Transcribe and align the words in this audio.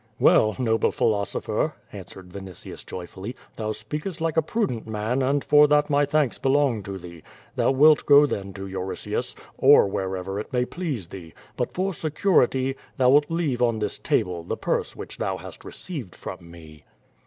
"Well, 0.19 0.55
noble 0.57 0.91
philosopher," 0.91 1.75
answered 1.93 2.29
Vinitius 2.33 2.83
Joyfidly, 2.83 3.35
"thou 3.55 3.71
speakest 3.71 4.19
like 4.19 4.35
a 4.35 4.41
prudent 4.41 4.87
man 4.87 5.21
and 5.21 5.43
for 5.43 5.67
that 5.67 5.91
my 5.91 6.07
thanks 6.07 6.39
belong 6.39 6.81
to 6.81 6.97
thee. 6.97 7.21
Thou 7.55 7.69
wilt 7.69 8.07
go 8.07 8.25
then 8.25 8.51
to 8.53 8.65
Euritius, 8.65 9.35
or 9.59 9.85
wherever 9.87 10.39
it 10.39 10.51
may 10.51 10.65
please 10.65 11.09
thee, 11.09 11.35
but 11.55 11.71
for 11.75 11.93
security, 11.93 12.73
thou 12.97 13.11
wilt 13.11 13.29
leave 13.29 13.61
on 13.61 13.77
this 13.77 13.99
table 13.99 14.41
the 14.43 14.57
purse 14.57 14.95
which 14.95 15.19
thou 15.19 15.37
hast 15.37 15.63
received 15.63 16.15
from 16.15 16.49
me." 16.49 16.83